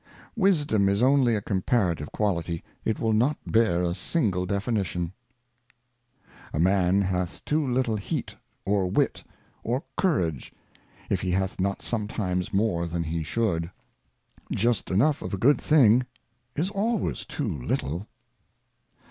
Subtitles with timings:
[0.35, 5.13] Wisdom is only a comparative Quality, it will not bear a single Definition.
[6.53, 8.33] A MAN hath too little Heat,
[8.65, 9.23] or Wit,
[9.63, 10.53] or Courage,
[11.11, 13.69] if he hath ^««'^ not sometimes more than he should.
[14.51, 16.07] Just enough of a good thing
[16.55, 18.07] is always too little.